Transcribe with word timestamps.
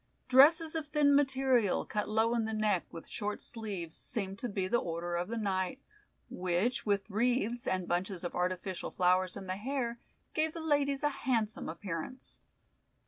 Dresses 0.27 0.73
of 0.73 0.87
thin 0.87 1.13
material, 1.13 1.85
cut 1.85 2.09
low 2.09 2.33
in 2.33 2.45
the 2.45 2.55
neck, 2.55 2.87
with 2.91 3.07
short 3.07 3.39
sleeves, 3.39 3.95
seemed 3.95 4.39
to 4.39 4.49
be 4.49 4.67
the 4.67 4.79
order 4.79 5.15
of 5.15 5.27
the 5.27 5.37
night, 5.37 5.79
which 6.27 6.87
with 6.87 7.07
wreaths, 7.11 7.67
and 7.67 7.87
bunches 7.87 8.23
of 8.23 8.33
artificial 8.33 8.89
flowers 8.89 9.37
in 9.37 9.45
the 9.45 9.57
hair, 9.57 9.99
gave 10.33 10.53
the 10.55 10.59
ladies 10.59 11.03
a 11.03 11.09
handsome 11.09 11.69
appearance. 11.69 12.41